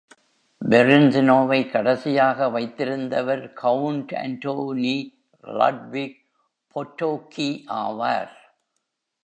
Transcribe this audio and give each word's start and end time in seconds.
Berezino-வை 0.69 1.69
கடைசியாக 1.69 2.49
வைத்திருந்தவர் 2.49 3.53
Count 3.61 4.11
Antoni-Ludwik 4.11 6.15
Potocki 6.73 7.65
ஆவார். 7.65 8.31